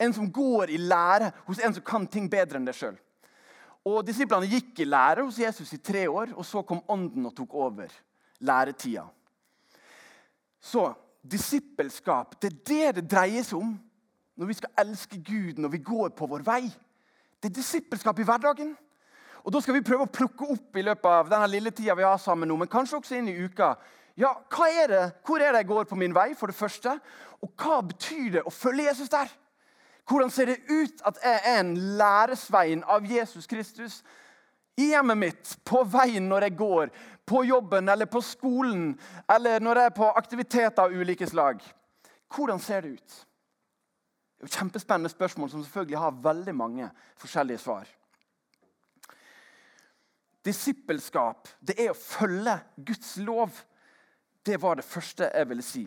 [0.00, 2.96] En som går i lære hos en som kan ting bedre enn deg sjøl.
[3.86, 7.34] Og Disiplene gikk i lære hos Jesus i tre år, og så kom Ånden og
[7.36, 7.92] tok over
[8.42, 9.04] læretida.
[10.60, 10.88] Så
[11.22, 13.76] disippelskap, det er det det dreier seg om
[14.36, 16.64] når vi skal elske Gud når vi går på vår vei.
[17.40, 18.74] Det er disippelskap i hverdagen.
[19.46, 22.02] Og Da skal vi prøve å plukke opp i løpet av denne lille tida vi
[22.02, 23.76] har sammen nå, men kanskje også inn i uka.
[24.18, 25.04] Ja, hva er det?
[25.22, 26.96] Hvor er det jeg går på min vei, for det første?
[27.44, 29.30] Og hva betyr det å følge Jesus der?
[30.06, 34.02] Hvordan ser det ut at jeg er en læresvein av Jesus Kristus
[34.78, 36.92] i hjemmet mitt, på veien når jeg går,
[37.26, 38.92] på jobben eller på skolen,
[39.32, 41.62] eller når jeg er på aktiviteter av ulike slag?
[42.30, 43.18] Hvordan ser det ut?
[44.36, 47.88] Det er Kjempespennende spørsmål som selvfølgelig har veldig mange forskjellige svar.
[50.46, 53.56] Disippelskap det er å følge Guds lov.
[54.46, 55.86] Det var det første jeg ville si.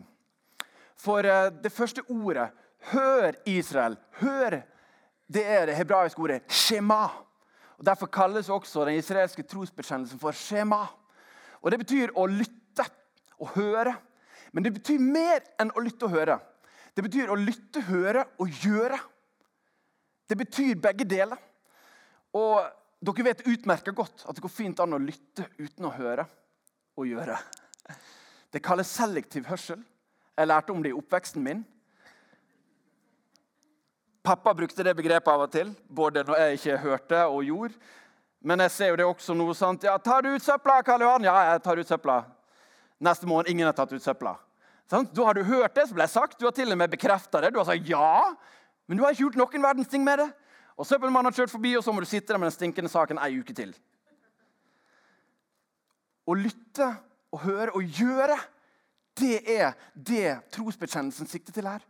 [1.00, 2.50] For eh, det første ordet
[2.80, 3.98] Hør, Israel.
[4.22, 4.62] Hør.
[5.34, 7.04] Det er det hebraiske ordet shema.
[7.78, 10.86] Og Derfor kalles også den israelske trosbekjennelsen for shema.
[11.62, 12.86] Og Det betyr å lytte
[13.40, 13.96] og høre.
[14.52, 16.40] Men det betyr mer enn å lytte og høre.
[16.96, 18.98] Det betyr å lytte, høre og gjøre.
[20.30, 21.38] Det betyr begge deler.
[22.34, 22.66] Og
[23.00, 26.26] dere vet utmerket godt at det går fint an å lytte uten å høre
[26.98, 27.38] og gjøre.
[28.52, 29.82] Det kalles selektiv hørsel.
[30.38, 31.62] Jeg lærte om det i oppveksten min.
[34.24, 37.74] Pappa brukte det begrepet av og til, både når jeg ikke hørte og gjorde.
[38.42, 39.84] Men jeg ser jo det også noe sånt.
[39.84, 42.26] Ja, 'Tar du ut søpla, Karl Johan?' 'Ja, jeg tar ut søpla.'
[43.00, 44.36] Neste morgen ingen har tatt ut søpla.
[44.90, 45.08] Sånn?
[45.14, 47.54] Da har du hørt det som ble sagt, du har til og med bekrefta det.
[47.54, 48.36] Du har sagt ja,
[48.88, 50.34] men du har ikke gjort noen verdens ting med det.
[50.80, 53.20] Og Søppelmannen har kjørt forbi, og så må du sitte der med den stinkende saken
[53.20, 53.74] ei uke til.
[56.28, 56.88] Å lytte
[57.32, 58.38] og høre og gjøre,
[59.20, 61.84] det er det trosbekjennelsen sikter til her.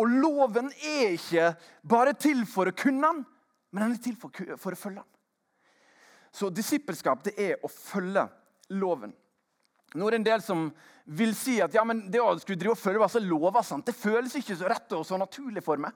[0.00, 1.52] Og loven er ikke
[1.86, 3.20] bare til for å kunne den,
[3.70, 5.10] men den er til for, for å følge den.
[6.34, 8.26] Så disippelskap det er å følge
[8.74, 9.12] loven.
[9.94, 10.66] Nå er det en del som
[11.04, 13.86] vil si at ja, men det å skulle drive og følge masse lover sant?
[13.86, 15.94] det føles ikke så rett og så naturlig for meg.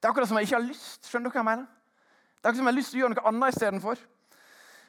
[0.00, 1.08] Det er akkurat som jeg ikke har lyst.
[1.08, 1.66] Skjønner du hva jeg mener?
[1.66, 4.02] Det er akkurat som jeg har lyst til å gjøre noe annet istedenfor.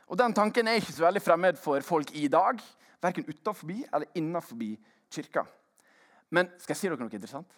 [0.07, 2.61] Og Den tanken er ikke så veldig fremmed for folk i dag.
[3.03, 4.63] Verken utenfor eller innenfor
[5.11, 5.43] kirka.
[6.31, 7.51] Men skal jeg si dere noe interessant?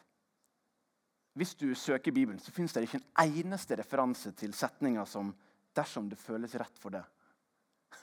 [1.40, 5.36] Hvis du søker Bibelen, så finnes det ikke en eneste referanse til setninger som
[5.76, 7.06] 'dersom det føles rett for det'.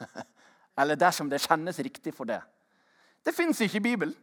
[0.80, 2.40] Eller 'dersom det kjennes riktig for det'.
[3.26, 4.14] Det fins ikke i Bibelen.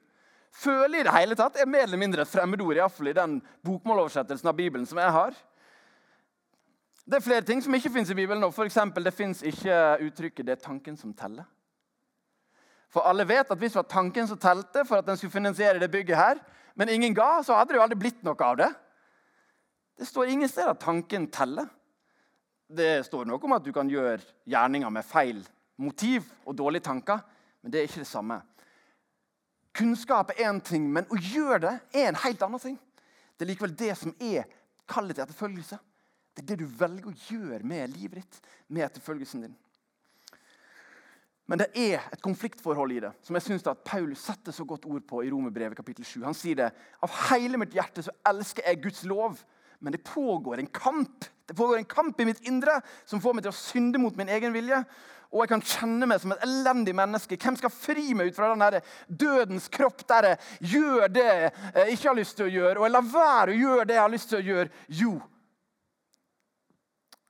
[0.52, 4.48] Føle i det hele tatt er mer eller mindre et fremmedord, iallfall i den bokmåloversettelsen
[4.48, 5.34] av Bibelen som jeg har.
[7.06, 8.52] Det er flere ting som ikke fins i Bibelen.
[8.52, 11.46] For eksempel, det fins ikke uttrykket 'det er tanken som teller'.
[12.90, 15.80] For alle vet at hvis det var tanken som telte for at den skulle finansiere
[15.80, 16.38] det bygget her,
[16.76, 18.76] men ingen ga, så hadde det jo aldri blitt noe av det.
[19.98, 21.68] Det står ingen steder at tanken teller.
[22.68, 25.44] Det står noe om at du kan gjøre gjerninger med feil
[25.82, 27.22] motiv og dårlige tanker,
[27.62, 28.40] men det er ikke det samme.
[29.74, 32.78] Kunnskap er én ting, men å gjøre det er en helt annen ting.
[33.34, 34.46] Det er likevel det som er
[34.90, 35.80] kallet til etterfølgelse.
[36.34, 39.56] Det er det du velger å gjøre med livet ditt, med etterfølgelsen din.
[41.50, 44.86] Men det er et konfliktforhold i det som jeg synes at Paulus setter så godt
[44.88, 46.22] ord på i Romerbrevet kapittel 7.
[46.24, 46.70] Han sier det.
[47.04, 49.42] Av hele mitt hjerte så elsker jeg Guds lov
[49.84, 53.44] men det pågår en kamp Det pågår en kamp i mitt indre som får meg
[53.44, 54.78] til å synde mot min egen vilje.
[55.34, 57.36] Og jeg kan kjenne meg som et elendig menneske.
[57.36, 62.08] Hvem skal fri meg ut fra den dødens kropp der jeg gjør det jeg ikke
[62.08, 64.32] har lyst til å gjøre, og jeg lar være å gjøre det jeg har lyst
[64.32, 64.72] til å gjøre?
[65.02, 65.14] Jo,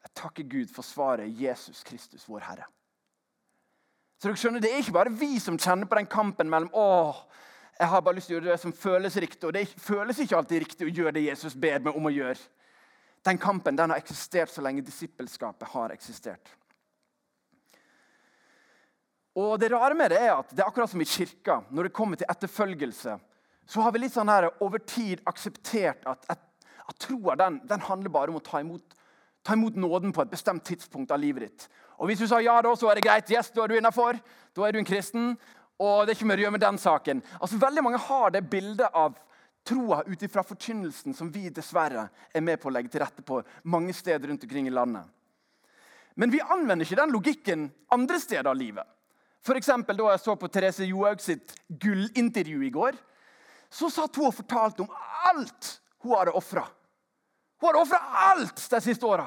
[0.04, 2.70] jeg takker Gud for svaret Jesus Kristus, vår Herre.
[4.20, 7.24] Så dere skjønner, Det er ikke bare vi som kjenner på den kampen mellom åh,
[7.80, 9.44] jeg har bare lyst til å gjøre det som føles riktig.
[9.48, 12.38] Og det føles ikke alltid riktig å gjøre det Jesus ber meg om å gjøre.
[13.24, 16.52] Den kampen den har eksistert så lenge disippelskapet har eksistert.
[19.40, 21.64] Og Det rare med det er at det er akkurat som i kirka.
[21.70, 23.16] Når det kommer til etterfølgelse,
[23.66, 26.44] så har vi litt sånn her over tid akseptert at, at,
[26.86, 28.98] at troa den, den, handler bare om å ta imot,
[29.42, 31.68] ta imot, nåden på et bestemt tidspunkt av livet ditt.
[31.98, 33.32] Og Hvis du sa ja, da, så er det greit.
[33.32, 34.20] Yes, da er du innafor.
[34.54, 35.34] Da er du en kristen.
[35.82, 37.24] Og det er ikke mye å gjøre med den saken.
[37.40, 39.18] Altså, Veldig mange har det bildet av
[39.64, 43.40] troa ut ifra forkynnelsen som vi dessverre er med på å legge til rette på
[43.64, 45.08] mange steder rundt omkring i landet.
[46.20, 48.86] Men vi anvender ikke den logikken andre steder av livet.
[49.44, 53.00] For eksempel, da jeg så på Therese Johaug sitt gullintervju i går,
[53.74, 54.92] så satt hun og fortalte om
[55.28, 55.72] alt
[56.04, 56.68] hun hadde ofra.
[57.60, 59.26] Hun hadde ofra alt de siste åra.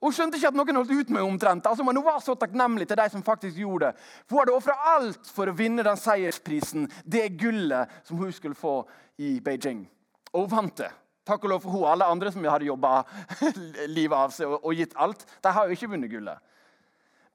[0.00, 1.66] Hun skjønte ikke at noen holdt ut med omtrent.
[1.68, 4.06] Altså, men hun var så takknemlig til de som faktisk gjorde det.
[4.24, 8.56] For Hun hadde ofra alt for å vinne den seiersprisen, det gullet som hun skulle
[8.56, 8.80] få
[9.20, 9.84] i Beijing.
[10.32, 10.88] Og hun vant det.
[11.28, 11.86] Takk og lov for hun.
[11.92, 13.02] Alle andre som hadde jobba
[13.98, 16.48] livet av seg og, og, gitt alt, de har jo ikke vunnet gullet.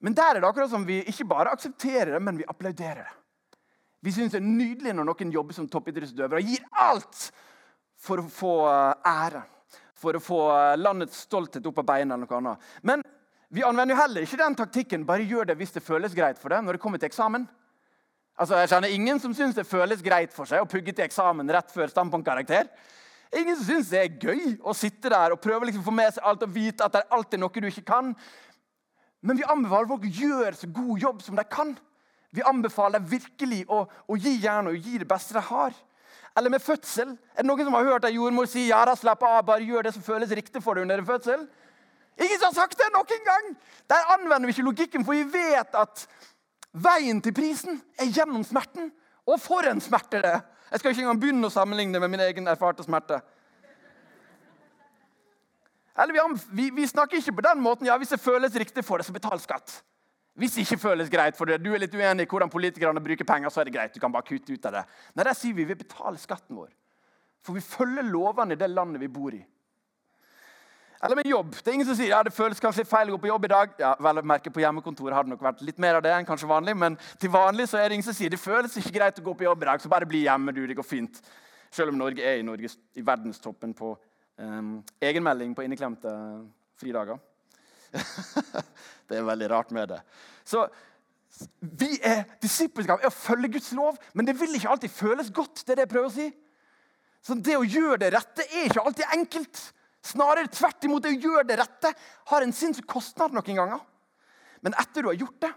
[0.01, 3.13] Men der er det akkurat som vi ikke bare aksepterer det, men vi applauderer det.
[4.06, 7.30] Vi syns det er nydelig når noen jobber som toppidrettsutøvere og gir alt
[8.01, 8.97] for å få æren.
[9.06, 9.49] ære
[10.06, 10.39] for å få
[10.78, 12.15] landets stolthet opp av beina.
[12.15, 12.72] eller noe annet.
[12.82, 13.04] Men
[13.50, 15.06] vi anvender jo heller ikke den taktikken.
[15.08, 17.48] Bare gjør det hvis det føles greit for deg når det kommer til eksamen.
[18.36, 21.50] Altså, Jeg kjenner ingen som syns det føles greit for seg å pugge til eksamen
[21.56, 22.68] rett før standpunktkarakter.
[23.36, 26.13] Ingen som syns det er gøy å sitte der og prøve liksom å få med
[26.13, 28.12] seg alt og vite at det er alltid noe du ikke kan.
[29.26, 31.74] Men vi anbefaler folk å gjøre så god jobb som de kan.
[32.36, 35.76] Vi anbefaler virkelig å, å gi jernet og gi det beste de har.
[36.38, 37.13] Eller med fødsel.
[37.36, 39.88] Er det noen som har hørt en jordmor si ja da, slapp av, bare gjør
[39.88, 41.45] det som føles riktig for deg under en fødsel?
[42.19, 43.54] Ingen som har sagt det noen gang!
[43.91, 46.06] Der anvender vi ikke logikken, for vi vet at
[46.76, 48.91] veien til prisen er gjennom smerten.
[49.26, 50.36] Og for en smerte det
[50.71, 53.21] Jeg skal ikke engang begynne å sammenligne med min egen erfarte smerte.
[55.95, 57.88] Eller vi, vi, vi, snakker ikke på den måten.
[57.88, 59.78] ja, Hvis det føles riktig for deg, så betal skatt.
[60.36, 63.28] Hvis det ikke føles greit for deg, du er litt uenig i hvordan politikerne bruker
[63.28, 63.93] penger, så er det greit.
[63.95, 64.86] du kan bare kutte ut av det.
[65.15, 66.74] Nei, der sier vi vi betaler skatten vår.
[67.45, 69.39] For vi følger lovene i det landet vi bor i.
[71.06, 71.52] Eller med jobb.
[71.56, 73.52] Det er ingen som sier ja, det føles kanskje feil å gå på jobb i
[73.52, 73.76] dag.
[73.80, 76.50] Ja, vel merke På hjemmekontoret har det nok vært litt mer av det enn kanskje
[76.50, 76.76] vanlig.
[76.82, 79.36] Men til vanlig så er det ingen som sier det føles ikke greit å gå
[79.38, 80.56] på jobb i dag, så bare bli hjemme.
[80.56, 81.21] du, det går fint.
[81.71, 83.93] Selv om Norge er i, Norges, i verdenstoppen på
[84.39, 86.12] um, egenmelding på inneklemte
[86.80, 87.19] fridager.
[89.10, 90.01] det er veldig rart med det.
[90.47, 90.65] Så
[91.60, 95.63] vi er Disippelskap er å følge Guds lov, men det vil ikke alltid føles godt.
[95.65, 96.29] det er det jeg prøver å si.
[97.25, 99.62] Så Det å gjøre det rette er ikke alltid enkelt.
[100.05, 101.03] Snarere tvert imot.
[101.03, 101.91] Det å gjøre det rette
[102.31, 103.81] har en sinnssyk kostnad noen ganger.
[104.62, 105.51] Men etter du har gjort det,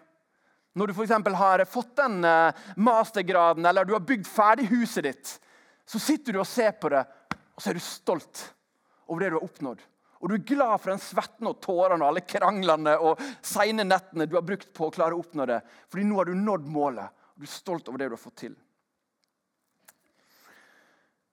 [0.79, 1.13] når du f.eks.
[1.41, 5.35] har fått den eh, mastergraden eller du har bygd ferdig huset ditt,
[5.89, 7.01] så sitter du og ser på det,
[7.57, 8.43] og så er du stolt
[9.09, 9.81] over det du har oppnådd.
[10.19, 14.27] Og du er glad for den svetten og tårene og alle kranglene og seine nettene
[14.27, 15.61] du har brukt på å klare å oppnå det.
[15.91, 18.41] Fordi nå har du nådd målet, og du er stolt over det du har fått
[18.43, 18.57] til.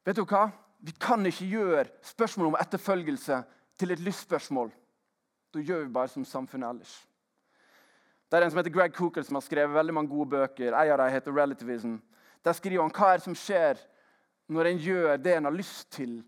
[0.05, 0.47] Vet du hva?
[0.85, 3.41] Vi kan ikke gjøre spørsmålet om etterfølgelse
[3.79, 4.69] til et lystspørsmål.
[5.55, 6.93] Da gjør vi bare som samfunnet ellers.
[8.29, 10.73] Det er en som heter Greg Cooker, som har skrevet veldig mange gode bøker.
[10.73, 12.01] En av dem heter 'Relativism'.
[12.43, 13.79] Der skriver han hva er det som skjer
[14.47, 16.23] når en gjør det en har lyst til,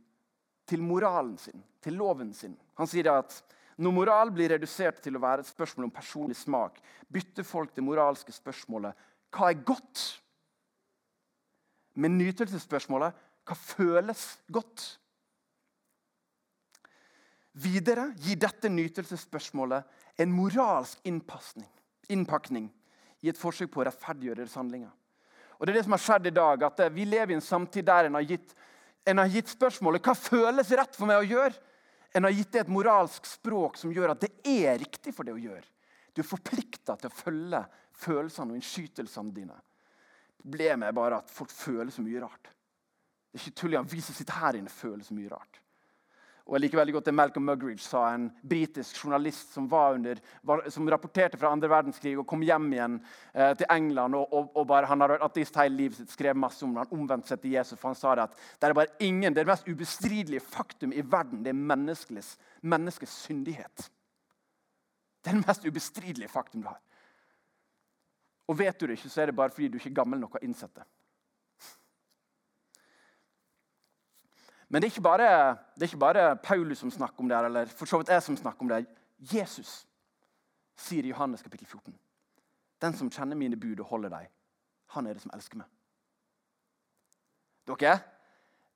[0.66, 2.56] til moralen sin, til loven sin.
[2.78, 3.40] Han sier at
[3.78, 6.80] når moral blir redusert til å være et spørsmål om personlig smak,
[7.14, 10.04] bytter folk det moralske spørsmålet hva er godt?
[11.98, 14.86] Med nytelsesspørsmålet hva føles godt?
[17.58, 22.68] Videre gir dette nytelsesspørsmålet en moralsk innpakning
[23.22, 24.92] i et forsøk på å rettferdiggjøre handlinger.
[25.58, 27.86] Og det er det som har skjedd i dag, at Vi lever i en samtid
[27.86, 28.54] der en har gitt
[29.08, 31.56] en har gitt spørsmålet hva føles rett for meg å gjøre.
[32.18, 35.38] En har gitt det et moralsk språk som gjør at det er riktig for deg
[35.38, 35.68] å gjøre.
[36.10, 37.60] Du er forplikta til å følge
[37.94, 39.58] følelsene og innskytelsene dine.
[40.42, 42.50] Problemet er bare at folk føler så mye rart.
[43.30, 45.62] Det er ikke tull, Vi som sitter her inne, føler så mye rart.
[46.48, 50.62] Og jeg liker veldig godt det Malcolm Muggeridge sa, en britisk journalist som, under, var,
[50.72, 52.96] som, rapporterte fra andre verdenskrig og kom hjem igjen
[53.34, 54.16] eh, til England.
[54.16, 56.86] og, og, og bare, Han har vært ateist hele livet sitt, skrev masse om det.
[56.86, 57.76] Han omvendte seg til Jesus.
[57.76, 60.96] for Han sa det at det er bare ingen, det, er det mest ubestridelige faktum
[60.96, 63.90] i verden det er menneskes, menneskes syndighet.
[65.20, 66.80] Det er det mest ubestridelige faktum du har.
[68.48, 70.38] Og vet du det ikke, så er det bare fordi du ikke er gammel nok
[70.38, 70.88] og har innsett det.
[74.68, 75.28] Men det er, bare,
[75.76, 78.38] det er ikke bare, Paulus som snakker om det, eller for så vidt jeg som
[78.38, 78.86] snakker om det.
[79.20, 79.88] Jesus
[80.76, 81.96] sier i Johannes kapittel 14.
[82.82, 84.34] Den som kjenner mine bud og holder dem,
[84.94, 85.70] han er det som elsker meg.
[87.68, 87.96] Dere,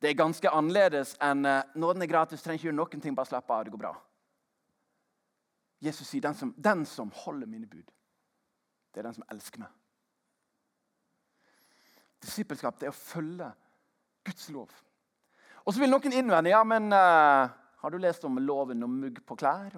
[0.02, 3.30] det er ganske annerledes enn uh, nåden er gratis, trenger ikke gjøre noen ting, bare
[3.30, 3.94] slapp av, det går bra.
[5.82, 7.92] Jesus sier den som, den som holder mine bud,
[8.92, 9.76] det er den som elsker meg.
[12.22, 13.48] Disippelskap det er å følge
[14.26, 14.74] Guds lov.
[15.62, 19.20] Og så vil noen innvende ja, men uh, har du lest om loven om mugg
[19.28, 19.76] på klær?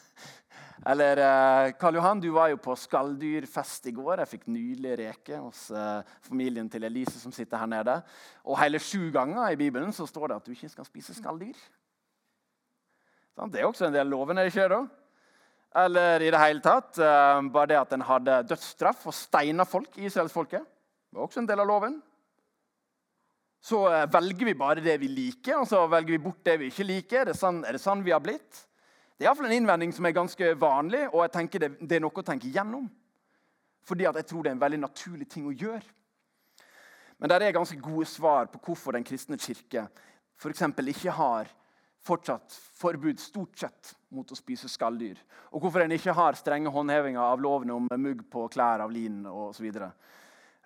[0.90, 4.24] Eller uh, Karl Johan, du var jo på skalldyrfest i går.
[4.24, 7.94] Jeg fikk nydelig reke hos uh, familien til Elise som sitter her nede.
[8.42, 11.62] Og hele sju ganger i Bibelen så står det at du ikke skal spise skalldyr.
[13.34, 14.82] Sånn, det er også en del loven, er det ikke?
[15.78, 17.00] Eller i det hele tatt
[17.50, 20.62] bare det at en hadde dødsstraff og steina folk i israelsfolket.
[21.10, 21.96] Var også en del av loven
[23.64, 26.68] så eh, velger vi bare det vi liker, og så velger vi bort det vi
[26.68, 27.22] ikke liker.
[27.22, 28.60] Er det sånn, er det sånn vi har blitt?
[29.14, 32.02] Det er iallfall en innvending som er ganske vanlig, og jeg tenker det, det, er
[32.04, 32.90] noe å tenke gjennom.
[33.88, 35.84] Fordi jeg tror det er en veldig naturlig ting å gjøre.
[37.22, 39.86] Men der er ganske gode svar på hvorfor Den kristne kirke
[40.34, 40.64] f.eks.
[40.90, 41.48] ikke har
[42.04, 45.16] fortsatt forbud stort sett mot å spise skalldyr.
[45.54, 49.22] Og hvorfor en ikke har strenge håndhevinger av lovene om mugg på klær av lin
[49.30, 49.70] osv.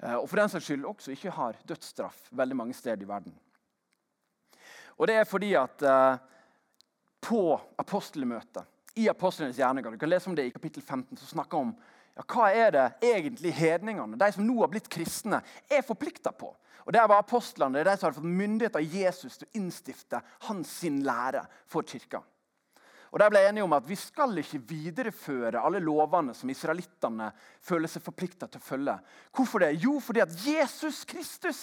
[0.02, 3.34] Eh, og for den saks skyld også ikke har dødsstraff veldig mange steder i verden.
[4.98, 6.18] Og det er fordi at uh,
[7.22, 7.42] på
[7.78, 8.64] apostelmøtet,
[8.98, 11.68] i apostlenes gjerninger, du kan lese om det i kapittel 15, som snakker om
[12.16, 15.38] ja, hva er det egentlig hedningene, de som nå har blitt kristne,
[15.70, 16.50] er forplikta på.
[16.82, 19.60] Og Det var apostlene, det er de som har fått myndighet av Jesus til å
[19.60, 22.24] innstifte hans sin lære for kirka.
[23.12, 27.30] Og De ble enige om at vi skal ikke videreføre alle lovene som israelittene
[27.64, 28.96] føler seg forplikta til å følge.
[29.34, 29.74] Hvorfor det?
[29.80, 31.62] Jo, fordi at Jesus Kristus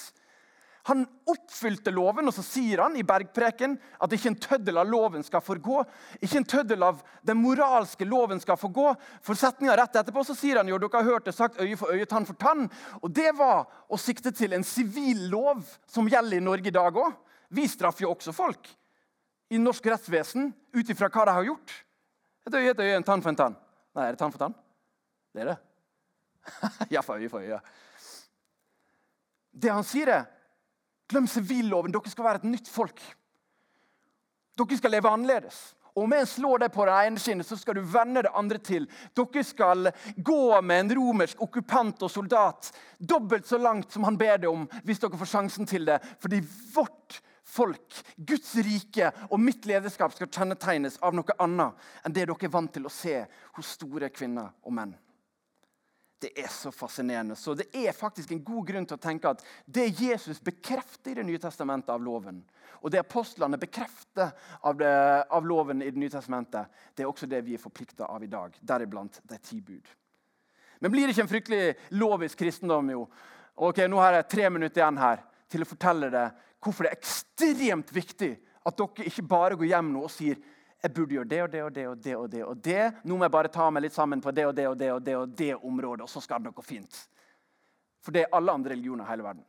[0.86, 3.74] han oppfylte loven, og så sier han i bergpreken
[4.06, 5.80] at ikke en tøddel av loven skal forgå.
[6.22, 8.92] Ikke en tøddel av den moralske loven skal forgå.
[9.26, 11.90] For setninga rett etterpå så sier han jo, dere har hørt det sagt øye for
[11.90, 12.68] øye, tann for tann.
[13.02, 17.02] Og Det var å sikte til en sivil lov som gjelder i Norge i dag
[17.02, 17.18] òg.
[17.50, 18.70] Vi straffer jo også folk
[19.50, 21.74] i norsk rettsvesen ut ifra hva de har gjort.
[22.46, 23.58] Et øye, et øye, en tann for en tann.
[23.96, 24.56] Nei, er det tann for tann?
[25.34, 25.58] Det er det.
[26.96, 27.60] ja, for øye for øye.
[29.56, 30.28] Det han sier, er
[31.10, 31.94] glem sivilloven.
[31.94, 33.02] Dere skal være et nytt folk.
[34.60, 35.64] Dere skal leve annerledes.
[35.96, 38.60] Og Om en slår deg på det ene skinnet, så skal du vende det andre
[38.60, 38.88] til.
[39.16, 44.42] Dere skal gå med en romersk okkupant og soldat dobbelt så langt som han ber
[44.44, 46.02] deg om, hvis dere får sjansen til det.
[46.20, 46.42] Fordi
[46.76, 47.22] vårt
[47.56, 52.54] folk, Guds rike og mitt lederskap skal kjennetegnes av noe annet enn det dere er
[52.54, 53.18] vant til å se
[53.56, 54.94] hos store kvinner og menn.
[56.22, 57.36] Det er så fascinerende.
[57.36, 61.16] Så det er faktisk en god grunn til å tenke at det Jesus bekrefter i
[61.20, 62.40] Det nye testamentet av loven,
[62.82, 64.94] og det apostlene bekrefter av, det,
[65.30, 68.32] av loven i Det nye testamentet, det er også det vi er forplikta av i
[68.32, 69.86] dag, deriblant de ti bud.
[70.80, 72.90] Men blir det ikke en fryktelig lovisk kristendom?
[72.90, 73.06] jo?
[73.56, 77.00] Ok, Nå har jeg tre minutter igjen her til å fortelle deg hvorfor det er
[77.00, 78.32] ekstremt viktig
[78.66, 80.40] at dere ikke bare går hjem nå og sier
[80.86, 82.16] jeg burde gjøre det og det og det og det.
[82.16, 82.82] og det og det.
[83.10, 85.02] Nå må jeg bare ta meg litt sammen på det og det og det og
[85.02, 87.00] det og det området, og så skal det noe fint.
[88.06, 89.46] For det er alle andre religioner i hele verden.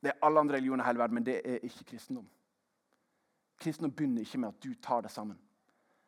[0.00, 2.24] Det er alle andre religioner i hele verden, men det er ikke kristendom.
[3.60, 5.36] Kristendom begynner ikke med at du tar det sammen.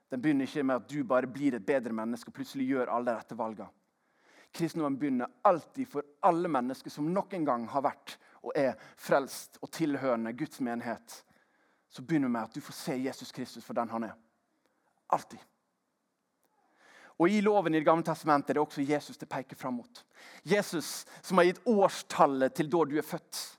[0.08, 3.10] Den begynner ikke med at du bare blir et bedre menneske og plutselig gjør alle
[3.10, 3.68] de rette valgene.
[4.56, 9.58] Kristendommen begynner alltid for alle mennesker som nok en gang har vært og er frelst
[9.62, 11.24] og tilhørende Guds menighet,
[11.88, 14.16] så begynner vi med at du får se Jesus Kristus for den han er.
[15.10, 15.38] Alltid.
[17.18, 20.04] Og I loven i Det gamle testamentet er det også Jesus det peker fram mot.
[20.44, 23.57] Jesus som har gitt årstallet til da du er født.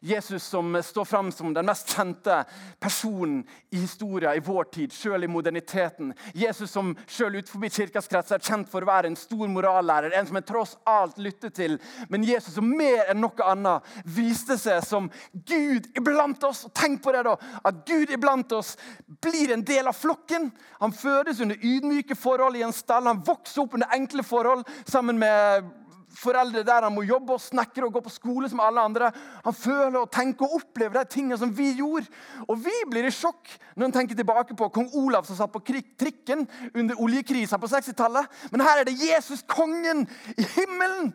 [0.00, 2.44] Jesus som står fram som den mest kjente
[2.80, 6.14] personen i historien i vår tid, selv i moderniteten.
[6.34, 10.30] Jesus som selv utenfor kirkas krets er kjent for å være en stor morallærer, en
[10.30, 11.76] som en tross alt lytter til.
[12.08, 16.64] Men Jesus som mer enn noe annet viste seg som Gud iblant oss.
[16.70, 18.76] Og tenk på det da, At Gud iblant oss
[19.20, 20.48] blir en del av flokken.
[20.80, 23.04] Han fødes under ydmyke forhold i en stall.
[23.04, 25.68] Han vokser opp under enkle forhold sammen med
[26.16, 29.10] foreldre der han må jobbe og snekre og gå på skole som alle andre.
[29.44, 32.10] Han føler og tenker og opplever de tingene som vi gjorde.
[32.48, 35.62] Og vi blir i sjokk når han tenker tilbake på kong Olav som satt på
[35.64, 38.28] trikken under oljekrisa på 60-tallet.
[38.50, 41.12] Men her er det Jesus, kongen i himmelen,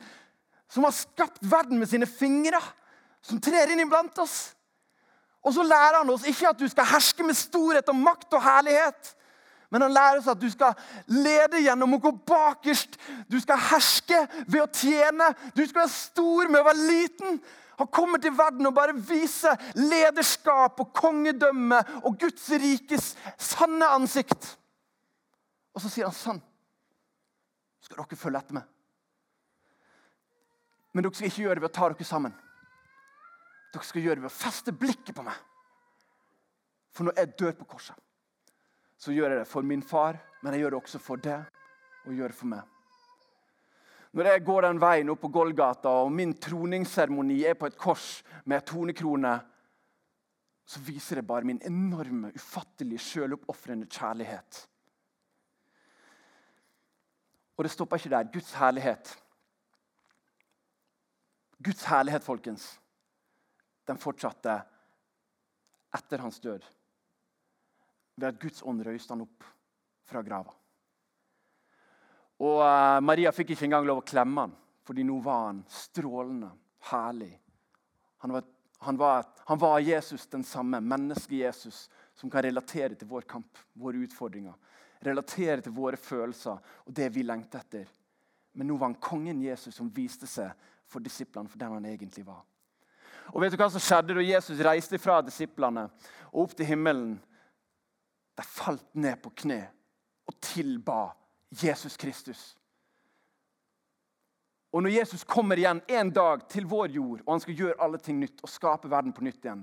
[0.71, 2.61] som har skapt verden med sine fingre,
[3.25, 4.55] som trer inn iblant oss.
[5.45, 8.41] Og så lærer han oss ikke at du skal herske med storhet og makt og
[8.41, 9.13] herlighet.
[9.73, 10.75] Men han lærer oss at du skal
[11.09, 12.97] lede gjennom å gå bakerst.
[13.31, 15.31] Du skal herske ved å tjene.
[15.57, 17.39] Du skal være stor med å være liten.
[17.79, 24.53] Han kommer til verden og bare viser lederskap og kongedømme og Guds rikes sanne ansikt.
[25.75, 26.43] Og så sier han sånn
[27.85, 28.69] skal dere følge etter meg.
[30.95, 32.33] Men dere skal ikke gjøre det ved å ta dere sammen.
[33.75, 35.35] Dere skal gjøre det ved å feste blikket på meg.
[36.95, 37.99] For når jeg dør på korset
[38.97, 41.45] så gjør jeg det for min far, men jeg gjør det også for deg
[42.05, 42.63] og gjør det for meg.
[44.15, 48.21] Når jeg går den veien opp på Golgata, og min troningsseremoni er på et kors
[48.45, 49.33] med ei tornekrone,
[50.65, 54.61] så viser det bare min enorme, ufattelige, sjøloppofrende kjærlighet.
[57.57, 58.31] Og det stopper ikke der.
[58.31, 59.11] Guds herlighet.
[61.63, 62.65] Guds herlighet, folkens,
[63.87, 64.57] den fortsatte
[65.95, 66.63] etter hans død.
[68.15, 69.47] Ved at Guds ånd røyste han opp
[70.07, 70.53] fra grava.
[72.43, 74.55] Og uh, Maria fikk ikke engang lov å klemme han,
[74.85, 76.51] fordi nå var han strålende,
[76.91, 77.31] herlig.
[78.23, 78.47] Han var,
[78.87, 81.85] han var, han var Jesus den samme, menneske-Jesus,
[82.15, 84.55] som kan relatere til vår kamp, våre utfordringer.
[85.05, 87.87] Relatere til våre følelser og det vi lengter etter.
[88.55, 90.51] Men nå var han kongen Jesus som viste seg
[90.87, 92.43] for disiplene for den han egentlig var.
[93.33, 95.87] Og vet du hva som skjedde da Jesus reiste fra disiplene
[96.31, 97.17] og opp til himmelen?
[98.35, 99.61] De falt ned på kne
[100.25, 100.99] og tilba
[101.63, 102.57] Jesus Kristus.
[104.75, 107.97] Og Når Jesus kommer igjen en dag til vår jord, og han skal gjøre alle
[107.97, 109.61] ting nytt og skape verden på nytt igjen,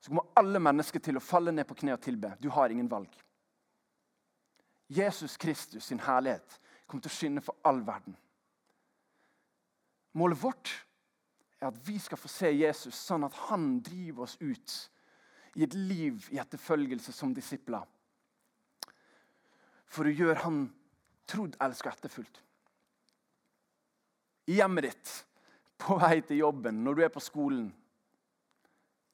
[0.00, 2.32] så kommer alle mennesker til å falle ned på kne og tilbe.
[2.42, 3.12] Du har ingen valg.
[4.90, 8.16] Jesus Kristus sin herlighet kommer til å skinne for all verden.
[10.18, 10.72] Målet vårt
[11.60, 14.74] er at vi skal få se Jesus sånn at han driver oss ut
[15.54, 17.84] i et liv i etterfølgelse som disipler.
[19.86, 20.64] For å gjøre han
[21.30, 22.40] trodd, elsket og etterfulgt.
[24.50, 25.12] I hjemmet ditt,
[25.80, 27.68] på vei til jobben, når du er på skolen,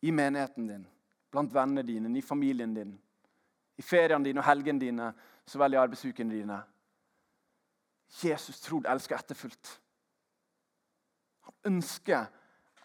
[0.00, 0.86] i menigheten din,
[1.30, 2.94] blant vennene dine, i familien din,
[3.76, 5.10] i feriene dine og helgene dine,
[5.46, 6.58] så vel i arbeidsukene dine.
[8.22, 9.74] Jesus trodd, elsket og etterfulgt.
[11.46, 12.26] Han ønsker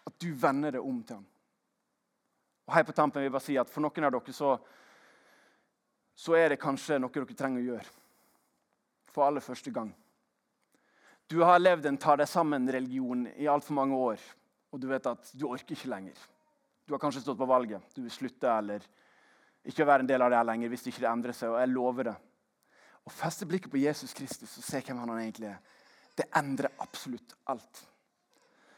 [0.06, 1.26] at du vender deg om til ham.
[2.66, 4.56] Og her på tampen vil jeg bare si at For noen av dere så,
[6.16, 7.94] så er det kanskje noe dere trenger å gjøre
[9.16, 9.94] for aller første gang.
[11.26, 14.20] Du har levd en ta deg sammen-religion i altfor mange år,
[14.70, 16.18] og du vet at du orker ikke lenger.
[16.86, 17.82] Du har kanskje stått på valget.
[17.96, 18.84] Du vil slutte eller
[19.66, 21.50] ikke være en del av det her lenger hvis det ikke endrer seg.
[21.50, 22.14] og jeg lover det.
[23.06, 25.58] Å feste blikket på Jesus Kristus og se hvem han egentlig er,
[26.16, 27.82] det endrer absolutt alt.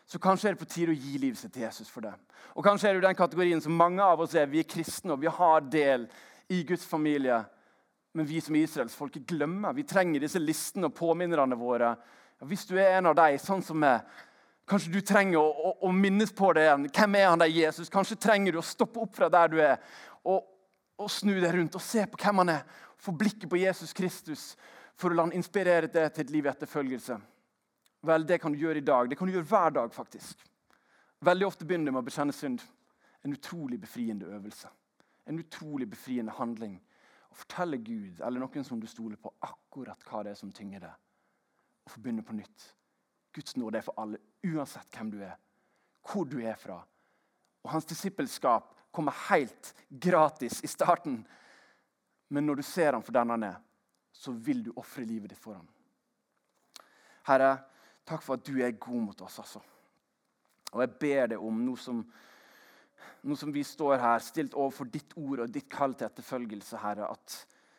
[0.09, 2.15] Så kanskje er det på tide å gi livet sitt til Jesus for det.
[2.57, 4.49] Og kanskje er du den kategorien som mange av oss er.
[4.49, 6.07] Vi er kristne og vi har del
[6.49, 7.43] i Guds familie.
[8.17, 9.77] Men vi som israelsfolket glemmer.
[9.77, 11.93] Vi trenger disse listene og påminnerne våre.
[12.49, 14.07] Hvis du er en av dem, sånn som meg,
[14.69, 16.89] kanskje du trenger å, å, å, minnes på det igjen.
[16.89, 17.93] Hvem er han der Jesus?
[17.93, 19.77] Kanskje trenger du å stoppe opp fra der du er,
[20.25, 20.45] og,
[20.97, 22.85] og snu deg rundt og se på hvem han er.
[22.99, 24.55] Få blikket på Jesus Kristus
[24.99, 27.19] for å la han inspirere deg til et liv i etterfølgelse.
[28.01, 29.11] Vel, Det kan du gjøre i dag.
[29.11, 29.95] Det kan du gjøre hver dag.
[29.95, 30.45] faktisk.
[31.21, 32.63] Veldig ofte begynner det med å bekjenne synd.
[33.25, 34.69] En utrolig befriende øvelse.
[35.27, 36.81] En utrolig befriende handling
[37.29, 40.81] Å fortelle Gud eller noen som du stoler på, akkurat hva det er som tynger
[40.81, 40.95] deg.
[41.85, 42.75] Og få begynne på nytt.
[43.37, 45.35] Guds nåde er for alle, uansett hvem du er,
[46.09, 46.79] hvor du er fra.
[47.63, 51.21] Og Hans disippelskap kommer helt gratis i starten.
[52.33, 53.61] Men når du ser ham for den han er,
[54.13, 55.69] så vil du ofre livet ditt for ham.
[57.29, 57.59] Herre,
[58.09, 59.39] takk for at du er god mot oss.
[59.39, 59.63] altså.
[60.73, 62.03] Og jeg ber deg om noe som
[63.23, 67.11] nå som vi står her, stilt overfor ditt ord og ditt kall til etterfølgelse, Herre,
[67.11, 67.39] at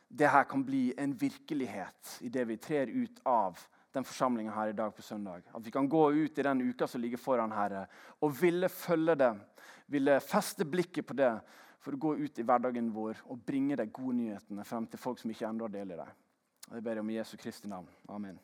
[0.09, 3.59] det her kan bli en virkelighet i det vi trer ut av
[3.93, 5.45] den forsamlinga her i dag på søndag.
[5.53, 7.85] At vi kan gå ut i den uka som ligger foran, Herre,
[8.21, 9.31] og ville følge det.
[9.89, 11.31] Ville feste blikket på det
[11.79, 15.21] for å gå ut i hverdagen vår og bringe de gode nyhetene frem til folk
[15.21, 16.13] som ikke ennå deler dem.
[16.69, 17.89] Jeg ber om i Jesu Kristi navn.
[18.09, 18.37] Amen.